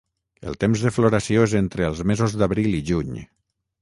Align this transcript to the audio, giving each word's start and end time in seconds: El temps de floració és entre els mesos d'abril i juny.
El 0.51 0.55
temps 0.63 0.85
de 0.85 0.91
floració 0.95 1.43
és 1.49 1.55
entre 1.59 1.85
els 1.91 2.01
mesos 2.13 2.35
d'abril 2.43 2.79
i 2.79 2.81
juny. 2.93 3.13